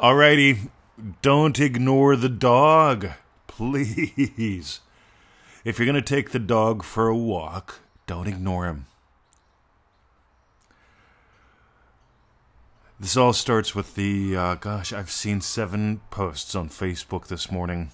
Alrighty, 0.00 0.70
don't 1.22 1.58
ignore 1.58 2.14
the 2.14 2.28
dog, 2.28 3.08
please. 3.48 4.80
If 5.64 5.78
you're 5.78 5.86
going 5.86 5.96
to 5.96 6.02
take 6.02 6.30
the 6.30 6.38
dog 6.38 6.84
for 6.84 7.08
a 7.08 7.16
walk, 7.16 7.80
don't 8.06 8.28
ignore 8.28 8.66
him. 8.66 8.86
This 13.00 13.16
all 13.16 13.32
starts 13.32 13.74
with 13.74 13.96
the, 13.96 14.36
uh, 14.36 14.54
gosh, 14.54 14.92
I've 14.92 15.10
seen 15.10 15.40
seven 15.40 16.00
posts 16.10 16.54
on 16.54 16.68
Facebook 16.68 17.26
this 17.26 17.50
morning. 17.50 17.90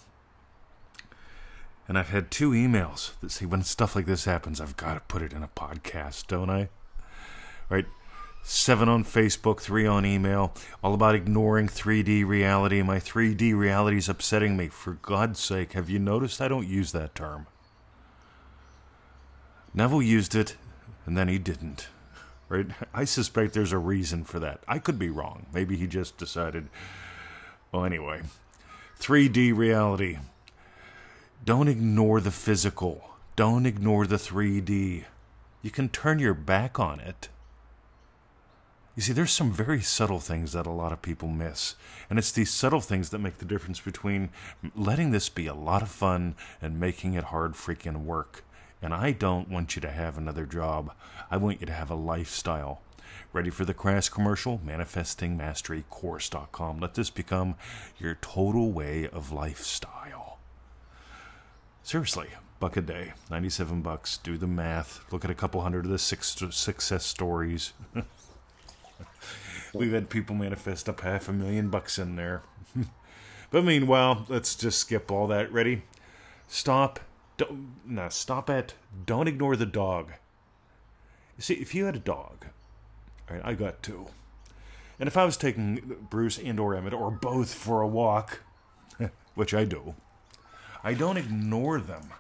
And 1.89 1.99
I've 1.99 2.11
had 2.11 2.31
two 2.31 2.51
emails 2.51 3.19
that 3.21 3.31
say 3.31 3.47
when 3.47 3.63
stuff 3.63 3.97
like 3.97 4.05
this 4.05 4.27
happens, 4.27 4.61
I've 4.61 4.77
got 4.77 4.95
to 4.95 5.01
put 5.01 5.23
it 5.23 5.33
in 5.33 5.43
a 5.43 5.49
podcast, 5.49 6.27
don't 6.27 6.51
I? 6.51 6.69
Right? 7.71 7.87
Seven 8.47 8.91
on 8.91 9.05
Facebook, 9.05 9.61
three 9.61 9.87
on 9.87 10.05
email, 10.05 10.53
all 10.83 10.93
about 10.93 11.15
ignoring 11.15 11.67
3D 11.67 12.27
reality. 12.27 12.83
My 12.83 12.99
3D 12.99 13.57
reality 13.57 13.97
is 13.97 14.09
upsetting 14.11 14.55
me. 14.55 14.69
For 14.69 14.93
God's 15.01 15.41
sake, 15.41 15.73
have 15.73 15.89
you 15.89 15.99
noticed 15.99 16.43
I 16.43 16.49
don't 16.49 16.69
use 16.69 16.93
that 16.93 17.15
term? 17.15 17.47
Neville 19.73 20.03
used 20.03 20.35
it, 20.35 20.57
and 21.07 21.17
then 21.17 21.29
he 21.29 21.39
didn't. 21.39 21.89
Right? 22.51 22.67
I 22.95 23.05
suspect 23.05 23.55
there's 23.55 23.73
a 23.73 23.79
reason 23.79 24.25
for 24.25 24.39
that. 24.41 24.61
I 24.69 24.79
could 24.79 24.99
be 24.99 25.09
wrong. 25.09 25.47
Maybe 25.55 25.79
he 25.79 25.87
just 25.87 26.19
decided. 26.19 26.69
Well, 27.73 27.87
anyway, 27.87 28.25
3D 29.01 29.57
reality. 29.57 30.19
Don't 31.43 31.69
ignore 31.69 32.21
the 32.21 32.31
physical. 32.31 33.09
Don't 33.37 33.65
ignore 33.65 34.07
the 34.07 34.17
3D. 34.17 35.05
You 35.63 35.71
can 35.71 35.89
turn 35.89 36.19
your 36.19 36.35
back 36.35 36.79
on 36.79 37.01
it. 37.01 37.31
You 38.95 39.03
see, 39.03 39.13
there's 39.13 39.33
some 39.33 39.53
very 39.53 39.83
subtle 39.83 40.21
things 40.21 40.53
that 40.53 40.67
a 40.67 40.71
lot 40.71 40.93
of 40.93 41.03
people 41.03 41.29
miss. 41.29 41.75
And 42.09 42.17
it's 42.19 42.31
these 42.31 42.53
subtle 42.53 42.81
things 42.81 43.11
that 43.11 43.19
make 43.19 43.39
the 43.39 43.45
difference 43.45 43.81
between 43.81 44.31
letting 44.77 45.11
this 45.11 45.29
be 45.29 45.49
a 45.49 45.55
lot 45.55 45.83
of 45.83 45.89
fun 45.89 46.37
and 46.63 46.79
making 46.79 47.15
it 47.15 47.25
hard 47.25 47.55
freaking 47.55 48.05
work. 48.05 48.45
And 48.81 48.95
I 48.95 49.11
don't 49.11 49.49
want 49.49 49.75
you 49.75 49.83
to 49.83 49.91
have 49.91 50.17
another 50.17 50.47
job. 50.47 50.93
I 51.29 51.39
want 51.39 51.61
you 51.61 51.67
to 51.67 51.73
have 51.73 51.91
a 51.91 51.97
lifestyle. 51.97 52.83
Ready 53.33 53.51
for 53.51 53.65
the 53.65 53.75
crash 53.75 54.11
commercial? 54.11 54.61
ManifestingMasteryCourse.com. 54.65 56.79
Let 56.79 56.95
this 56.95 57.11
become 57.11 57.57
your 57.99 58.17
total 58.21 58.71
way 58.71 59.09
of 59.09 59.33
lifestyle. 59.33 60.39
Seriously, 61.83 62.29
buck 62.61 62.77
a 62.77 62.81
day, 62.81 63.15
97 63.29 63.83
bucks. 63.83 64.19
Do 64.19 64.39
the 64.39 64.47
math. 64.47 65.01
Look 65.11 65.25
at 65.25 65.33
a 65.33 65.35
couple 65.35 65.63
hundred 65.63 65.87
of 65.87 65.91
the 65.91 65.99
six 65.99 66.37
success 66.51 67.05
stories. 67.05 67.73
We've 69.75 69.93
had 69.93 70.09
people 70.09 70.37
manifest 70.37 70.89
up 70.89 71.01
half 71.01 71.29
a 71.29 71.33
million 71.33 71.69
bucks 71.69 71.99
in 71.99 72.17
there. 72.17 72.43
but 73.51 73.65
meanwhile, 73.65 74.25
let's 74.29 74.55
just 74.55 74.79
skip 74.79 75.11
all 75.11 75.27
that. 75.27 75.53
Ready? 75.53 75.83
Stop. 76.47 77.01
Don't, 77.37 77.75
no, 77.85 78.09
stop 78.09 78.49
at. 78.49 78.75
Don't 79.05 79.27
ignore 79.27 79.57
the 79.57 79.67
dog. 79.67 80.13
You 81.37 81.43
see, 81.43 81.55
if 81.55 81.75
you 81.75 81.87
had 81.87 81.97
a 81.97 82.01
dog, 82.01 82.47
right, 83.29 83.43
I 83.45 83.55
got 83.55 83.83
two. 83.83 84.07
And 85.01 85.09
if 85.09 85.17
I 85.17 85.25
was 85.25 85.37
taking 85.37 85.97
Bruce 86.09 86.39
and 86.39 86.61
or 86.61 86.77
Emmett 86.77 86.95
or 86.95 87.11
both 87.11 87.53
for 87.53 87.81
a 87.81 87.89
walk, 87.89 88.43
which 89.35 89.53
I 89.53 89.65
do, 89.65 89.97
I 90.85 90.95
don't 90.95 91.17
ignore 91.17 91.81
them. 91.81 92.11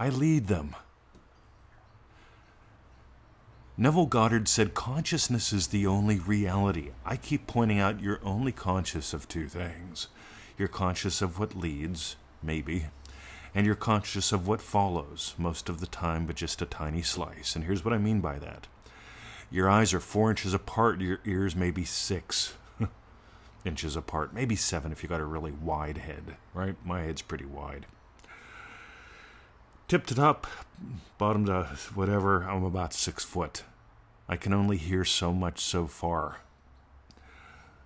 I 0.00 0.08
lead 0.08 0.46
them. 0.46 0.74
Neville 3.84 4.06
Goddard 4.06 4.48
said 4.48 4.72
consciousness 4.72 5.52
is 5.52 5.66
the 5.66 5.86
only 5.86 6.18
reality. 6.18 6.92
I 7.04 7.18
keep 7.18 7.46
pointing 7.46 7.78
out 7.78 8.00
you're 8.00 8.18
only 8.24 8.50
conscious 8.50 9.12
of 9.12 9.28
two 9.28 9.46
things. 9.46 10.08
You're 10.56 10.68
conscious 10.68 11.20
of 11.20 11.38
what 11.38 11.54
leads, 11.54 12.16
maybe, 12.42 12.86
and 13.54 13.66
you're 13.66 13.74
conscious 13.74 14.32
of 14.32 14.48
what 14.48 14.62
follows, 14.62 15.34
most 15.36 15.68
of 15.68 15.80
the 15.80 15.86
time, 15.86 16.24
but 16.24 16.34
just 16.34 16.62
a 16.62 16.64
tiny 16.64 17.02
slice. 17.02 17.54
And 17.54 17.66
here's 17.66 17.84
what 17.84 17.92
I 17.92 17.98
mean 17.98 18.22
by 18.22 18.38
that 18.38 18.68
your 19.50 19.68
eyes 19.68 19.92
are 19.92 20.00
four 20.00 20.30
inches 20.30 20.54
apart, 20.54 21.02
your 21.02 21.20
ears 21.26 21.54
maybe 21.54 21.84
six 21.84 22.54
inches 23.66 23.96
apart, 23.96 24.32
maybe 24.32 24.56
seven 24.56 24.92
if 24.92 25.02
you 25.02 25.10
got 25.10 25.20
a 25.20 25.26
really 25.26 25.52
wide 25.52 25.98
head, 25.98 26.36
right? 26.54 26.76
My 26.86 27.02
head's 27.02 27.20
pretty 27.20 27.44
wide. 27.44 27.84
Tip 29.88 30.06
to 30.06 30.14
top, 30.14 30.46
bottom 31.18 31.44
to 31.44 31.64
whatever, 31.94 32.44
I'm 32.44 32.64
about 32.64 32.94
six 32.94 33.22
foot. 33.22 33.62
I 34.28 34.36
can 34.36 34.52
only 34.52 34.76
hear 34.76 35.04
so 35.04 35.32
much 35.32 35.60
so 35.60 35.86
far. 35.86 36.38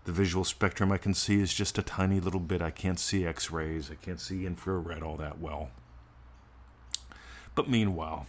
The 0.05 0.13
visual 0.13 0.45
spectrum 0.45 0.91
I 0.93 0.99
can 0.99 1.15
see 1.15 1.41
is 1.41 1.53
just 1.53 1.79
a 1.79 1.83
tiny 1.83 2.21
little 2.21 2.41
bit. 2.41 2.63
I 2.63 2.71
can't 2.71 2.99
see 2.99 3.27
x 3.27 3.51
rays, 3.51 3.91
I 3.91 3.95
can't 3.95 4.21
see 4.21 4.47
infrared 4.47 5.03
all 5.03 5.17
that 5.17 5.39
well. 5.41 5.71
But 7.55 7.69
meanwhile, 7.69 8.27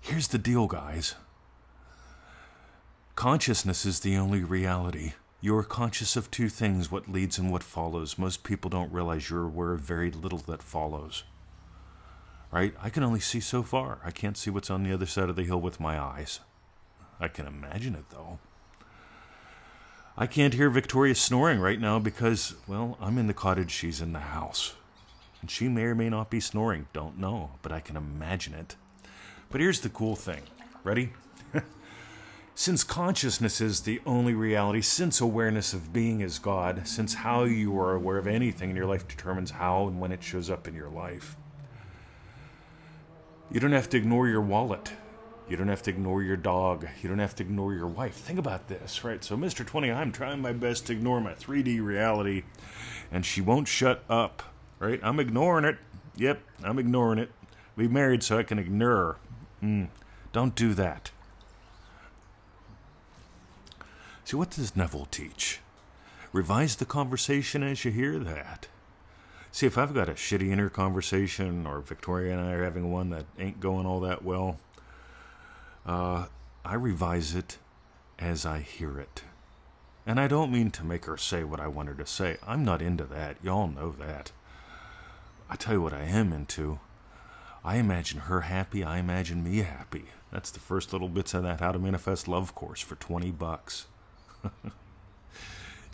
here's 0.00 0.28
the 0.28 0.38
deal, 0.38 0.66
guys 0.66 1.14
consciousness 3.14 3.86
is 3.86 4.00
the 4.00 4.14
only 4.16 4.44
reality. 4.44 5.14
You 5.40 5.56
are 5.56 5.64
conscious 5.64 6.16
of 6.16 6.30
two 6.30 6.50
things 6.50 6.90
what 6.90 7.08
leads 7.08 7.38
and 7.38 7.50
what 7.50 7.62
follows. 7.62 8.18
Most 8.18 8.44
people 8.44 8.68
don't 8.68 8.92
realize 8.92 9.30
you're 9.30 9.44
aware 9.46 9.72
of 9.72 9.80
very 9.80 10.10
little 10.10 10.40
that 10.40 10.62
follows 10.62 11.24
right? 12.56 12.74
I 12.82 12.88
can 12.88 13.02
only 13.02 13.20
see 13.20 13.40
so 13.40 13.62
far. 13.62 13.98
I 14.04 14.10
can't 14.10 14.36
see 14.36 14.50
what's 14.50 14.70
on 14.70 14.82
the 14.82 14.92
other 14.92 15.04
side 15.04 15.28
of 15.28 15.36
the 15.36 15.44
hill 15.44 15.60
with 15.60 15.80
my 15.80 16.00
eyes. 16.00 16.40
I 17.20 17.28
can 17.28 17.46
imagine 17.46 17.94
it, 17.94 18.10
though. 18.10 18.38
I 20.18 20.26
can't 20.26 20.54
hear 20.54 20.70
Victoria 20.70 21.14
snoring 21.14 21.60
right 21.60 21.80
now 21.80 21.98
because, 21.98 22.54
well, 22.66 22.96
I'm 23.00 23.18
in 23.18 23.26
the 23.26 23.34
cottage, 23.34 23.70
she's 23.70 24.00
in 24.00 24.12
the 24.12 24.20
house. 24.20 24.74
And 25.42 25.50
she 25.50 25.68
may 25.68 25.82
or 25.82 25.94
may 25.94 26.08
not 26.08 26.30
be 26.30 26.40
snoring, 26.40 26.88
don't 26.92 27.18
know, 27.18 27.50
but 27.60 27.70
I 27.70 27.80
can 27.80 27.96
imagine 27.96 28.54
it. 28.54 28.76
But 29.50 29.60
here's 29.60 29.80
the 29.80 29.90
cool 29.90 30.16
thing. 30.16 30.42
Ready? 30.84 31.12
since 32.54 32.82
consciousness 32.82 33.60
is 33.60 33.82
the 33.82 34.00
only 34.06 34.32
reality, 34.32 34.80
since 34.80 35.20
awareness 35.20 35.74
of 35.74 35.92
being 35.92 36.22
is 36.22 36.38
God, 36.38 36.88
since 36.88 37.12
how 37.14 37.44
you 37.44 37.78
are 37.78 37.94
aware 37.94 38.16
of 38.16 38.26
anything 38.26 38.70
in 38.70 38.76
your 38.76 38.86
life 38.86 39.06
determines 39.06 39.50
how 39.50 39.86
and 39.86 40.00
when 40.00 40.12
it 40.12 40.22
shows 40.22 40.48
up 40.48 40.66
in 40.66 40.74
your 40.74 40.88
life, 40.88 41.36
you 43.50 43.60
don't 43.60 43.72
have 43.72 43.90
to 43.90 43.98
ignore 43.98 44.28
your 44.28 44.40
wallet. 44.40 44.92
You 45.48 45.56
don't 45.56 45.68
have 45.68 45.82
to 45.82 45.90
ignore 45.90 46.22
your 46.22 46.36
dog. 46.36 46.88
You 47.02 47.08
don't 47.08 47.20
have 47.20 47.36
to 47.36 47.44
ignore 47.44 47.72
your 47.72 47.86
wife. 47.86 48.14
Think 48.14 48.38
about 48.38 48.66
this, 48.66 49.04
right? 49.04 49.22
So, 49.22 49.36
Mr. 49.36 49.64
20, 49.64 49.92
I'm 49.92 50.10
trying 50.10 50.40
my 50.40 50.52
best 50.52 50.86
to 50.86 50.92
ignore 50.92 51.20
my 51.20 51.34
3D 51.34 51.80
reality, 51.80 52.42
and 53.12 53.24
she 53.24 53.40
won't 53.40 53.68
shut 53.68 54.02
up, 54.10 54.42
right? 54.80 54.98
I'm 55.04 55.20
ignoring 55.20 55.64
it. 55.64 55.78
Yep, 56.16 56.40
I'm 56.64 56.78
ignoring 56.78 57.20
it. 57.20 57.30
We 57.76 57.86
married 57.86 58.24
so 58.24 58.38
I 58.38 58.42
can 58.42 58.58
ignore 58.58 58.96
her. 58.96 59.16
Mm, 59.62 59.88
don't 60.32 60.54
do 60.56 60.74
that. 60.74 61.10
See, 64.24 64.36
what 64.36 64.50
does 64.50 64.74
Neville 64.74 65.06
teach? 65.12 65.60
Revise 66.32 66.74
the 66.76 66.84
conversation 66.84 67.62
as 67.62 67.84
you 67.84 67.92
hear 67.92 68.18
that. 68.18 68.66
See, 69.52 69.66
if 69.66 69.78
I've 69.78 69.94
got 69.94 70.08
a 70.08 70.12
shitty 70.14 70.50
inner 70.50 70.68
conversation, 70.68 71.66
or 71.66 71.80
Victoria 71.80 72.36
and 72.36 72.46
I 72.46 72.52
are 72.54 72.64
having 72.64 72.90
one 72.90 73.10
that 73.10 73.26
ain't 73.38 73.60
going 73.60 73.86
all 73.86 74.00
that 74.00 74.24
well, 74.24 74.58
uh, 75.86 76.26
I 76.64 76.74
revise 76.74 77.34
it 77.34 77.58
as 78.18 78.44
I 78.44 78.60
hear 78.60 78.98
it. 78.98 79.22
And 80.06 80.20
I 80.20 80.28
don't 80.28 80.52
mean 80.52 80.70
to 80.72 80.84
make 80.84 81.06
her 81.06 81.16
say 81.16 81.44
what 81.44 81.60
I 81.60 81.68
want 81.68 81.88
her 81.88 81.94
to 81.94 82.06
say. 82.06 82.36
I'm 82.46 82.64
not 82.64 82.82
into 82.82 83.04
that. 83.04 83.36
Y'all 83.42 83.68
know 83.68 83.94
that. 83.98 84.32
I 85.48 85.56
tell 85.56 85.74
you 85.74 85.82
what 85.82 85.92
I 85.92 86.02
am 86.02 86.32
into. 86.32 86.80
I 87.64 87.76
imagine 87.76 88.20
her 88.20 88.42
happy. 88.42 88.84
I 88.84 88.98
imagine 88.98 89.42
me 89.42 89.58
happy. 89.58 90.04
That's 90.30 90.50
the 90.50 90.60
first 90.60 90.92
little 90.92 91.08
bits 91.08 91.34
of 91.34 91.42
that 91.44 91.60
How 91.60 91.72
to 91.72 91.78
Manifest 91.78 92.28
Love 92.28 92.54
course 92.54 92.80
for 92.80 92.96
20 92.96 93.30
bucks. 93.30 93.86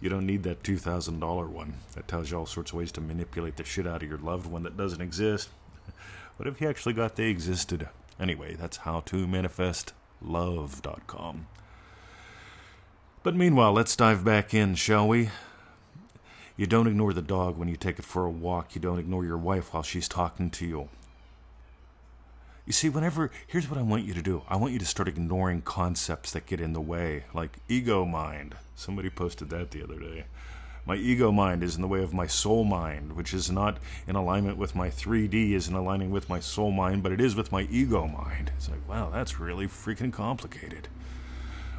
You 0.02 0.08
don't 0.08 0.26
need 0.26 0.42
that 0.42 0.64
$2,000 0.64 1.48
one 1.48 1.74
that 1.94 2.08
tells 2.08 2.28
you 2.28 2.36
all 2.36 2.44
sorts 2.44 2.72
of 2.72 2.78
ways 2.78 2.90
to 2.92 3.00
manipulate 3.00 3.54
the 3.54 3.62
shit 3.62 3.86
out 3.86 4.02
of 4.02 4.08
your 4.08 4.18
loved 4.18 4.46
one 4.46 4.64
that 4.64 4.76
doesn't 4.76 5.00
exist. 5.00 5.48
what 6.36 6.48
if 6.48 6.60
you 6.60 6.68
actually 6.68 6.94
got 6.94 7.14
they 7.14 7.28
existed? 7.28 7.88
Anyway, 8.22 8.54
that's 8.54 8.78
how 8.78 9.00
to 9.00 9.26
manifest 9.26 9.92
love.com. 10.20 11.48
But 13.24 13.34
meanwhile, 13.34 13.72
let's 13.72 13.96
dive 13.96 14.24
back 14.24 14.54
in, 14.54 14.76
shall 14.76 15.08
we? 15.08 15.30
You 16.56 16.68
don't 16.68 16.86
ignore 16.86 17.12
the 17.12 17.20
dog 17.20 17.56
when 17.56 17.66
you 17.66 17.74
take 17.74 17.98
it 17.98 18.04
for 18.04 18.24
a 18.24 18.30
walk. 18.30 18.76
You 18.76 18.80
don't 18.80 19.00
ignore 19.00 19.24
your 19.24 19.38
wife 19.38 19.74
while 19.74 19.82
she's 19.82 20.06
talking 20.06 20.50
to 20.50 20.64
you. 20.64 20.88
You 22.64 22.72
see, 22.72 22.88
whenever, 22.88 23.32
here's 23.48 23.68
what 23.68 23.78
I 23.78 23.82
want 23.82 24.04
you 24.04 24.14
to 24.14 24.22
do 24.22 24.42
I 24.48 24.56
want 24.56 24.72
you 24.72 24.78
to 24.78 24.86
start 24.86 25.08
ignoring 25.08 25.62
concepts 25.62 26.30
that 26.30 26.46
get 26.46 26.60
in 26.60 26.74
the 26.74 26.80
way, 26.80 27.24
like 27.34 27.58
ego 27.68 28.04
mind. 28.04 28.54
Somebody 28.76 29.10
posted 29.10 29.50
that 29.50 29.72
the 29.72 29.82
other 29.82 29.98
day. 29.98 30.26
My 30.84 30.96
ego 30.96 31.30
mind 31.30 31.62
is 31.62 31.76
in 31.76 31.82
the 31.82 31.88
way 31.88 32.02
of 32.02 32.12
my 32.12 32.26
soul 32.26 32.64
mind, 32.64 33.12
which 33.12 33.32
is 33.32 33.50
not 33.50 33.78
in 34.08 34.16
alignment 34.16 34.56
with 34.56 34.74
my 34.74 34.88
3D, 34.88 35.52
is 35.52 35.68
in 35.68 35.74
aligning 35.74 36.10
with 36.10 36.28
my 36.28 36.40
soul 36.40 36.72
mind, 36.72 37.04
but 37.04 37.12
it 37.12 37.20
is 37.20 37.36
with 37.36 37.52
my 37.52 37.62
ego 37.70 38.08
mind. 38.08 38.50
It's 38.56 38.68
like, 38.68 38.88
wow, 38.88 39.08
that's 39.08 39.38
really 39.38 39.66
freaking 39.66 40.12
complicated. 40.12 40.88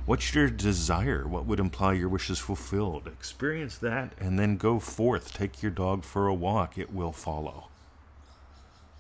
What's 0.06 0.34
your 0.34 0.50
desire? 0.50 1.28
What 1.28 1.46
would 1.46 1.60
imply 1.60 1.94
your 1.94 2.08
wish 2.08 2.30
is 2.30 2.40
fulfilled? 2.40 3.08
Experience 3.08 3.78
that 3.78 4.14
and 4.20 4.40
then 4.40 4.56
go 4.56 4.80
forth. 4.80 5.34
Take 5.34 5.62
your 5.62 5.72
dog 5.72 6.06
for 6.06 6.28
a 6.28 6.34
walk. 6.34 6.78
It 6.78 6.94
will 6.94 7.14
follow. 7.14 7.68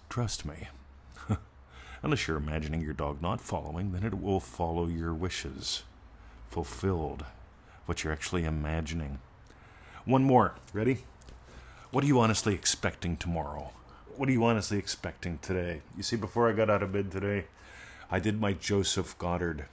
Trust 0.09 0.45
me. 0.45 0.67
Unless 2.03 2.27
you're 2.27 2.37
imagining 2.37 2.81
your 2.81 2.93
dog 2.93 3.21
not 3.21 3.41
following, 3.41 3.93
then 3.93 4.03
it 4.03 4.21
will 4.21 4.39
follow 4.39 4.87
your 4.87 5.13
wishes. 5.13 5.83
Fulfilled. 6.49 7.25
What 7.85 8.03
you're 8.03 8.13
actually 8.13 8.43
imagining. 8.43 9.19
One 10.05 10.23
more. 10.23 10.55
Ready? 10.73 11.05
What 11.91 12.03
are 12.03 12.07
you 12.07 12.19
honestly 12.19 12.53
expecting 12.53 13.17
tomorrow? 13.17 13.71
What 14.15 14.29
are 14.29 14.33
you 14.33 14.43
honestly 14.43 14.77
expecting 14.77 15.39
today? 15.39 15.81
You 15.95 16.03
see, 16.03 16.15
before 16.15 16.49
I 16.49 16.53
got 16.53 16.69
out 16.69 16.83
of 16.83 16.91
bed 16.91 17.11
today, 17.11 17.45
I 18.11 18.19
did 18.19 18.39
my 18.39 18.53
Joseph 18.53 19.17
Goddard 19.17 19.65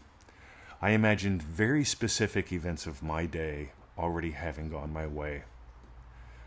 I 0.82 0.91
imagined 0.91 1.43
very 1.43 1.85
specific 1.85 2.53
events 2.53 2.87
of 2.87 3.03
my 3.03 3.27
day 3.27 3.73
already 3.99 4.31
having 4.31 4.71
gone 4.71 4.91
my 4.91 5.06
way. 5.06 5.43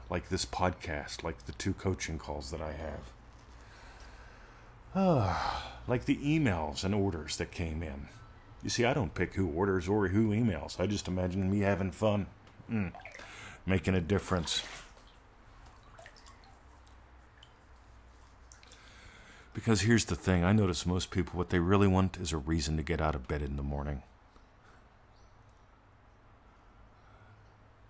Like 0.10 0.30
this 0.30 0.44
podcast, 0.44 1.24
like 1.24 1.46
the 1.46 1.52
two 1.52 1.74
coaching 1.74 2.18
calls 2.18 2.50
that 2.50 2.62
I 2.62 2.72
have. 2.72 3.12
Ah, 4.96 5.72
like 5.88 6.06
the 6.06 6.18
emails 6.18 6.84
and 6.84 6.96
orders 6.96 7.38
that 7.38 7.52
came 7.52 7.84
in. 7.84 8.08
You 8.64 8.72
see, 8.72 8.86
I 8.86 8.94
don't 8.96 9.14
pick 9.14 9.36
who 9.36 9.48
orders 9.48 9.88
or 9.88 10.08
who 10.08 10.32
emails. 10.32 10.80
I 10.80 10.88
just 10.88 11.08
imagine 11.08 11.52
me 11.52 11.60
having 11.60 11.92
fun, 11.92 12.26
mm, 12.72 12.92
making 13.66 13.96
a 13.96 14.02
difference. 14.02 14.64
Because 19.54 19.82
here's 19.82 20.06
the 20.06 20.16
thing 20.16 20.44
I 20.44 20.52
notice 20.52 20.86
most 20.86 21.12
people, 21.12 21.38
what 21.38 21.50
they 21.50 21.60
really 21.60 21.88
want 21.88 22.18
is 22.18 22.34
a 22.34 22.38
reason 22.38 22.78
to 22.78 22.84
get 22.84 23.00
out 23.00 23.16
of 23.16 23.28
bed 23.28 23.42
in 23.42 23.56
the 23.56 23.64
morning. 23.64 24.04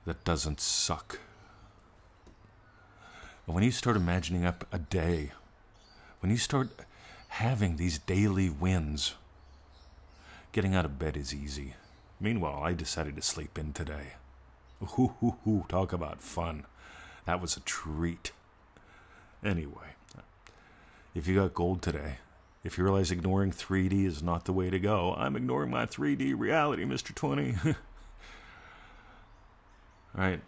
that 0.05 0.23
doesn't 0.23 0.59
suck. 0.59 1.19
When 3.45 3.63
you 3.63 3.71
start 3.71 3.95
imagining 3.95 4.45
up 4.45 4.65
a 4.71 4.79
day, 4.79 5.31
when 6.19 6.31
you 6.31 6.37
start 6.37 6.69
having 7.29 7.75
these 7.75 7.99
daily 7.99 8.49
wins, 8.49 9.15
getting 10.51 10.75
out 10.75 10.85
of 10.85 10.99
bed 10.99 11.17
is 11.17 11.33
easy. 11.33 11.75
Meanwhile, 12.19 12.61
I 12.63 12.73
decided 12.73 13.15
to 13.17 13.21
sleep 13.21 13.57
in 13.57 13.73
today. 13.73 14.13
Ooh, 14.99 15.13
ooh, 15.23 15.35
ooh, 15.47 15.65
talk 15.69 15.93
about 15.93 16.21
fun. 16.21 16.65
That 17.25 17.41
was 17.41 17.55
a 17.55 17.61
treat. 17.61 18.31
Anyway, 19.43 19.95
if 21.13 21.27
you 21.27 21.35
got 21.35 21.53
gold 21.53 21.81
today, 21.81 22.17
if 22.63 22.77
you 22.77 22.83
realize 22.83 23.11
ignoring 23.11 23.51
3D 23.51 24.05
is 24.05 24.23
not 24.23 24.45
the 24.45 24.53
way 24.53 24.69
to 24.69 24.79
go, 24.79 25.13
I'm 25.17 25.35
ignoring 25.35 25.69
my 25.69 25.85
3D 25.85 26.37
reality, 26.37 26.85
Mr. 26.85 27.13
20. 27.13 27.55
All 27.65 27.73
right. 30.15 30.39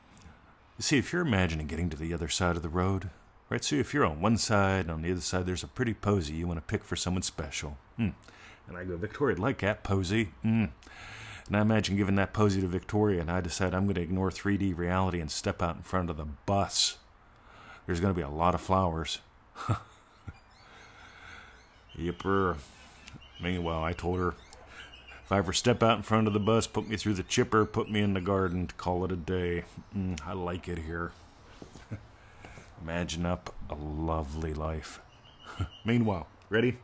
You 0.77 0.81
see, 0.81 0.97
if 0.97 1.11
you're 1.11 1.21
imagining 1.21 1.67
getting 1.67 1.89
to 1.89 1.97
the 1.97 2.13
other 2.13 2.27
side 2.27 2.55
of 2.55 2.61
the 2.61 2.69
road, 2.69 3.09
right? 3.49 3.63
So 3.63 3.75
if 3.75 3.93
you're 3.93 4.05
on 4.05 4.21
one 4.21 4.37
side 4.37 4.81
and 4.81 4.91
on 4.91 5.01
the 5.01 5.11
other 5.11 5.21
side 5.21 5.45
there's 5.45 5.63
a 5.63 5.67
pretty 5.67 5.93
posy 5.93 6.33
you 6.33 6.47
want 6.47 6.57
to 6.57 6.65
pick 6.65 6.83
for 6.83 6.95
someone 6.95 7.23
special. 7.23 7.77
Hmm. 7.97 8.09
And 8.67 8.77
I 8.77 8.83
go, 8.83 8.97
Victoria, 8.97 9.35
I'd 9.35 9.39
like 9.39 9.59
that 9.59 9.83
posy. 9.83 10.31
Hmm. 10.41 10.65
And 11.47 11.55
I 11.55 11.61
imagine 11.61 11.95
giving 11.95 12.15
that 12.15 12.33
posy 12.33 12.61
to 12.61 12.67
Victoria, 12.67 13.21
and 13.21 13.29
I 13.29 13.39
decide 13.39 13.73
I'm 13.73 13.85
going 13.85 13.95
to 13.95 14.01
ignore 14.01 14.31
3D 14.31 14.75
reality 14.75 15.19
and 15.19 15.29
step 15.29 15.61
out 15.61 15.75
in 15.75 15.83
front 15.83 16.09
of 16.09 16.17
the 16.17 16.25
bus. 16.25 16.97
There's 17.85 17.99
going 17.99 18.13
to 18.13 18.17
be 18.17 18.23
a 18.23 18.29
lot 18.29 18.55
of 18.55 18.61
flowers. 18.61 19.19
Yipper. 21.97 22.57
Meanwhile, 23.41 23.83
I 23.83 23.93
told 23.93 24.19
her 24.19 24.33
if 25.25 25.31
I 25.31 25.39
ever 25.39 25.53
step 25.53 25.81
out 25.81 25.97
in 25.97 26.03
front 26.03 26.27
of 26.27 26.33
the 26.33 26.39
bus, 26.39 26.67
put 26.67 26.87
me 26.87 26.97
through 26.97 27.15
the 27.15 27.23
chipper, 27.23 27.65
put 27.65 27.89
me 27.89 28.01
in 28.01 28.13
the 28.13 28.21
garden, 28.21 28.69
call 28.77 29.03
it 29.05 29.11
a 29.11 29.15
day. 29.15 29.63
Mm, 29.95 30.19
I 30.25 30.33
like 30.33 30.67
it 30.67 30.79
here. 30.79 31.13
Imagine 32.81 33.25
up 33.25 33.53
a 33.69 33.75
lovely 33.75 34.53
life. 34.53 34.99
Meanwhile, 35.85 36.27
ready? 36.49 36.77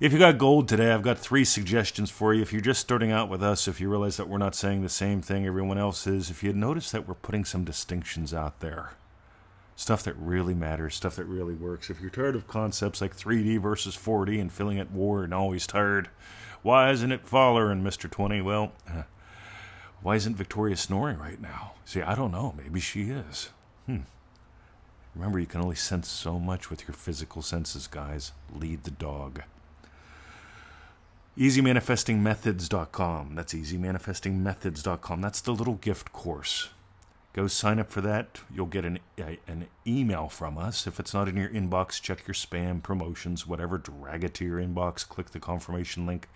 If 0.00 0.14
you 0.14 0.18
got 0.18 0.38
gold 0.38 0.66
today, 0.66 0.92
I've 0.92 1.02
got 1.02 1.18
three 1.18 1.44
suggestions 1.44 2.08
for 2.10 2.32
you. 2.32 2.40
If 2.40 2.54
you're 2.54 2.62
just 2.62 2.80
starting 2.80 3.12
out 3.12 3.28
with 3.28 3.42
us, 3.42 3.68
if 3.68 3.82
you 3.82 3.90
realize 3.90 4.16
that 4.16 4.30
we're 4.30 4.38
not 4.38 4.54
saying 4.54 4.80
the 4.80 4.88
same 4.88 5.20
thing 5.20 5.44
everyone 5.44 5.76
else 5.76 6.06
is, 6.06 6.30
if 6.30 6.42
you 6.42 6.54
notice 6.54 6.90
that 6.90 7.06
we're 7.06 7.12
putting 7.12 7.44
some 7.44 7.64
distinctions 7.64 8.32
out 8.32 8.60
there, 8.60 8.92
stuff 9.76 10.02
that 10.04 10.16
really 10.16 10.54
matters, 10.54 10.94
stuff 10.94 11.16
that 11.16 11.26
really 11.26 11.52
works. 11.52 11.90
If 11.90 12.00
you're 12.00 12.08
tired 12.08 12.34
of 12.34 12.48
concepts 12.48 13.02
like 13.02 13.14
3D 13.14 13.60
versus 13.60 13.94
4D 13.94 14.40
and 14.40 14.50
feeling 14.50 14.78
at 14.78 14.90
war 14.90 15.22
and 15.22 15.34
always 15.34 15.66
tired, 15.66 16.08
why 16.62 16.90
isn't 16.92 17.12
it 17.12 17.28
following, 17.28 17.82
Mr. 17.82 18.10
20? 18.10 18.40
Well, 18.40 18.72
why 20.00 20.16
isn't 20.16 20.34
Victoria 20.34 20.78
snoring 20.78 21.18
right 21.18 21.42
now? 21.42 21.72
See, 21.84 22.00
I 22.00 22.14
don't 22.14 22.32
know. 22.32 22.54
Maybe 22.56 22.80
she 22.80 23.10
is. 23.10 23.50
Hmm. 23.84 23.98
Remember, 25.14 25.38
you 25.38 25.44
can 25.44 25.60
only 25.60 25.76
sense 25.76 26.08
so 26.08 26.38
much 26.38 26.70
with 26.70 26.88
your 26.88 26.94
physical 26.94 27.42
senses, 27.42 27.86
guys. 27.86 28.32
Lead 28.50 28.84
the 28.84 28.92
dog. 28.92 29.42
EasyManifestingMethods.com. 31.40 33.34
That's 33.34 33.54
EasyManifestingMethods.com. 33.54 35.20
That's 35.22 35.40
the 35.40 35.52
little 35.52 35.76
gift 35.76 36.12
course. 36.12 36.68
Go 37.32 37.46
sign 37.46 37.78
up 37.78 37.90
for 37.90 38.02
that. 38.02 38.40
You'll 38.54 38.66
get 38.66 38.84
an, 38.84 38.98
a, 39.18 39.38
an 39.46 39.68
email 39.86 40.28
from 40.28 40.58
us. 40.58 40.86
If 40.86 41.00
it's 41.00 41.14
not 41.14 41.28
in 41.28 41.38
your 41.38 41.48
inbox, 41.48 41.98
check 42.02 42.26
your 42.26 42.34
spam, 42.34 42.82
promotions, 42.82 43.46
whatever. 43.46 43.78
Drag 43.78 44.22
it 44.22 44.34
to 44.34 44.44
your 44.44 44.60
inbox. 44.60 45.08
Click 45.08 45.30
the 45.30 45.40
confirmation 45.40 46.04
link. 46.04 46.28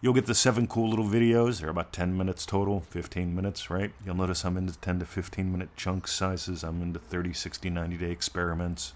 You'll 0.00 0.12
get 0.12 0.26
the 0.26 0.34
seven 0.34 0.66
cool 0.66 0.90
little 0.90 1.04
videos. 1.04 1.60
They're 1.60 1.70
about 1.70 1.92
10 1.92 2.16
minutes 2.16 2.44
total, 2.44 2.80
15 2.80 3.32
minutes, 3.36 3.70
right? 3.70 3.92
You'll 4.04 4.16
notice 4.16 4.44
I'm 4.44 4.56
into 4.56 4.76
10 4.76 4.98
to 4.98 5.06
15 5.06 5.52
minute 5.52 5.68
chunk 5.76 6.08
sizes. 6.08 6.64
I'm 6.64 6.82
into 6.82 6.98
30, 6.98 7.32
60, 7.32 7.70
90 7.70 7.96
day 7.96 8.10
experiments. 8.10 8.94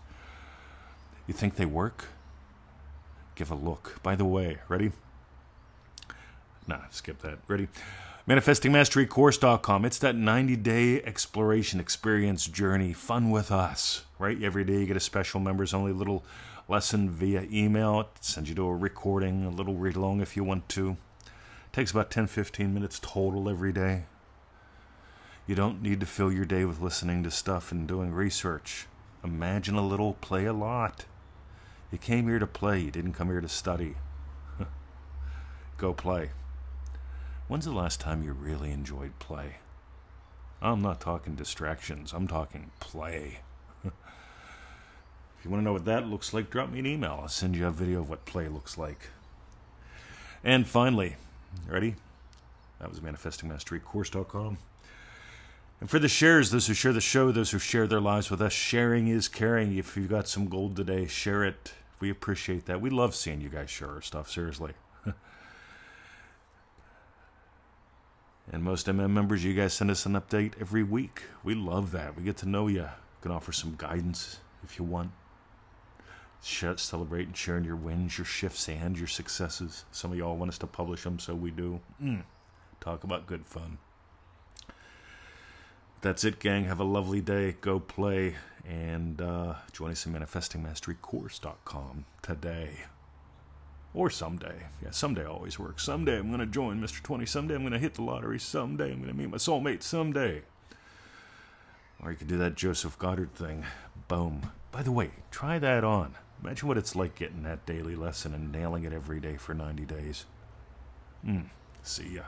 You 1.28 1.34
think 1.34 1.54
they 1.54 1.66
work? 1.66 2.06
Give 3.36 3.52
a 3.52 3.54
look. 3.54 4.00
By 4.02 4.16
the 4.16 4.24
way, 4.24 4.58
ready? 4.68 4.90
Nah, 6.66 6.80
skip 6.90 7.22
that. 7.22 7.38
Ready? 7.46 7.68
ManifestingMasteryCourse.com. 8.28 9.84
It's 9.84 9.98
that 9.98 10.16
90 10.16 10.56
day 10.56 11.02
exploration 11.02 11.78
experience 11.78 12.46
journey. 12.46 12.92
Fun 12.92 13.30
with 13.30 13.52
us, 13.52 14.04
right? 14.18 14.42
Every 14.42 14.64
day 14.64 14.80
you 14.80 14.86
get 14.86 14.96
a 14.96 15.00
special 15.00 15.38
members 15.38 15.72
only 15.72 15.92
little 15.92 16.24
lesson 16.68 17.08
via 17.08 17.46
email. 17.52 18.00
It 18.00 18.08
sends 18.20 18.48
you 18.48 18.56
to 18.56 18.66
a 18.66 18.74
recording, 18.74 19.44
a 19.44 19.50
little 19.50 19.76
read 19.76 19.94
along 19.94 20.20
if 20.22 20.36
you 20.36 20.42
want 20.42 20.68
to. 20.70 20.96
It 21.24 21.72
takes 21.72 21.92
about 21.92 22.10
10 22.10 22.26
15 22.26 22.74
minutes 22.74 22.98
total 23.00 23.48
every 23.48 23.72
day. 23.72 24.06
You 25.46 25.54
don't 25.54 25.80
need 25.80 26.00
to 26.00 26.06
fill 26.06 26.32
your 26.32 26.44
day 26.44 26.64
with 26.64 26.80
listening 26.80 27.22
to 27.22 27.30
stuff 27.30 27.70
and 27.70 27.86
doing 27.86 28.12
research. 28.12 28.86
Imagine 29.22 29.76
a 29.76 29.86
little, 29.86 30.14
play 30.14 30.46
a 30.46 30.52
lot. 30.52 31.04
You 31.92 31.98
came 31.98 32.26
here 32.26 32.40
to 32.40 32.46
play, 32.48 32.80
you 32.80 32.90
didn't 32.90 33.12
come 33.12 33.28
here 33.28 33.40
to 33.40 33.48
study. 33.48 33.94
Go 35.78 35.92
play. 35.92 36.30
When's 37.48 37.64
the 37.64 37.72
last 37.72 38.00
time 38.00 38.24
you 38.24 38.32
really 38.32 38.72
enjoyed 38.72 39.18
play? 39.20 39.56
I'm 40.60 40.82
not 40.82 41.00
talking 41.00 41.36
distractions, 41.36 42.12
I'm 42.12 42.26
talking 42.26 42.70
play. 42.80 43.38
if 43.84 43.92
you 45.44 45.50
want 45.50 45.60
to 45.60 45.64
know 45.64 45.72
what 45.72 45.84
that 45.84 46.08
looks 46.08 46.34
like, 46.34 46.50
drop 46.50 46.70
me 46.70 46.80
an 46.80 46.86
email. 46.86 47.20
I'll 47.22 47.28
send 47.28 47.54
you 47.54 47.66
a 47.66 47.70
video 47.70 48.00
of 48.00 48.10
what 48.10 48.24
play 48.24 48.48
looks 48.48 48.76
like. 48.76 49.10
And 50.42 50.66
finally, 50.66 51.16
ready? 51.68 51.94
That 52.80 52.90
was 52.90 52.98
manifestingmasterycourse.com. 52.98 54.58
And 55.80 55.90
for 55.90 55.98
the 56.00 56.08
shares, 56.08 56.50
those 56.50 56.66
who 56.66 56.74
share 56.74 56.92
the 56.92 57.00
show, 57.00 57.30
those 57.30 57.50
who 57.52 57.58
share 57.60 57.86
their 57.86 58.00
lives 58.00 58.28
with 58.28 58.42
us, 58.42 58.52
sharing 58.52 59.06
is 59.06 59.28
caring. 59.28 59.76
If 59.76 59.96
you've 59.96 60.08
got 60.08 60.26
some 60.26 60.48
gold 60.48 60.74
today, 60.74 61.06
share 61.06 61.44
it. 61.44 61.74
We 62.00 62.10
appreciate 62.10 62.66
that. 62.66 62.80
We 62.80 62.90
love 62.90 63.14
seeing 63.14 63.40
you 63.40 63.50
guys 63.50 63.70
share 63.70 63.90
our 63.90 64.02
stuff, 64.02 64.30
seriously. 64.30 64.72
And 68.52 68.62
most 68.62 68.86
MM 68.86 69.10
members, 69.10 69.44
you 69.44 69.54
guys 69.54 69.74
send 69.74 69.90
us 69.90 70.06
an 70.06 70.12
update 70.12 70.52
every 70.60 70.82
week. 70.82 71.22
We 71.42 71.54
love 71.54 71.90
that. 71.92 72.16
We 72.16 72.22
get 72.22 72.36
to 72.38 72.48
know 72.48 72.68
you. 72.68 72.82
We 72.82 73.22
can 73.22 73.32
offer 73.32 73.52
some 73.52 73.74
guidance 73.76 74.38
if 74.62 74.78
you 74.78 74.84
want. 74.84 75.10
Share, 76.42 76.76
celebrate 76.76 77.26
and 77.26 77.36
sharing 77.36 77.64
your 77.64 77.76
wins, 77.76 78.18
your 78.18 78.24
shifts, 78.24 78.68
and 78.68 78.96
your 78.96 79.08
successes. 79.08 79.84
Some 79.90 80.12
of 80.12 80.18
y'all 80.18 80.36
want 80.36 80.50
us 80.50 80.58
to 80.58 80.66
publish 80.66 81.02
them, 81.02 81.18
so 81.18 81.34
we 81.34 81.50
do. 81.50 81.80
Mm. 82.00 82.22
Talk 82.80 83.02
about 83.02 83.26
good 83.26 83.46
fun. 83.46 83.78
That's 86.02 86.22
it, 86.22 86.38
gang. 86.38 86.66
Have 86.66 86.78
a 86.78 86.84
lovely 86.84 87.20
day. 87.20 87.56
Go 87.60 87.80
play 87.80 88.36
and 88.64 89.20
uh, 89.20 89.54
join 89.72 89.90
us 89.90 90.06
in 90.06 90.12
manifestingmasterycourse.com 90.12 92.04
today. 92.22 92.70
Or 93.94 94.10
someday. 94.10 94.66
Yeah, 94.82 94.90
someday 94.90 95.24
always 95.24 95.58
works. 95.58 95.84
Someday 95.84 96.18
I'm 96.18 96.28
going 96.28 96.40
to 96.40 96.46
join 96.46 96.80
Mr. 96.80 97.02
20. 97.02 97.24
Someday 97.24 97.54
I'm 97.54 97.62
going 97.62 97.72
to 97.72 97.78
hit 97.78 97.94
the 97.94 98.02
lottery. 98.02 98.38
Someday 98.38 98.92
I'm 98.92 98.98
going 98.98 99.12
to 99.12 99.16
meet 99.16 99.30
my 99.30 99.38
soulmate. 99.38 99.82
Someday. 99.82 100.42
Or 102.02 102.10
you 102.10 102.16
could 102.16 102.28
do 102.28 102.38
that 102.38 102.56
Joseph 102.56 102.98
Goddard 102.98 103.34
thing. 103.34 103.64
Boom. 104.08 104.50
By 104.70 104.82
the 104.82 104.92
way, 104.92 105.10
try 105.30 105.58
that 105.58 105.82
on. 105.82 106.14
Imagine 106.42 106.68
what 106.68 106.76
it's 106.76 106.94
like 106.94 107.14
getting 107.14 107.42
that 107.44 107.64
daily 107.64 107.96
lesson 107.96 108.34
and 108.34 108.52
nailing 108.52 108.84
it 108.84 108.92
every 108.92 109.20
day 109.20 109.36
for 109.36 109.54
90 109.54 109.84
days. 109.86 110.26
Hmm. 111.24 111.40
See 111.82 112.16
ya. 112.16 112.22